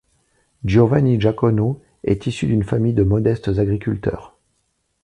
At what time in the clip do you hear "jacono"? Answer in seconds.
1.21-1.79